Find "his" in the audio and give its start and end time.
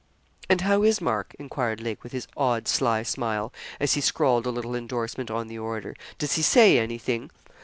2.11-2.27